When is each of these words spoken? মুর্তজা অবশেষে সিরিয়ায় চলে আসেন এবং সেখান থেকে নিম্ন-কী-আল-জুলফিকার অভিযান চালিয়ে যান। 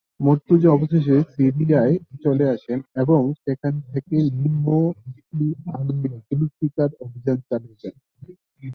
মুর্তজা 0.19 0.71
অবশেষে 0.71 1.23
সিরিয়ায় 1.33 1.97
চলে 2.23 2.49
আসেন 2.49 2.81
এবং 2.95 3.33
সেখান 3.43 3.81
থেকে 3.91 4.15
নিম্ন-কী-আল-জুলফিকার 4.33 6.89
অভিযান 7.05 7.37
চালিয়ে 7.49 7.77
যান। 7.81 7.95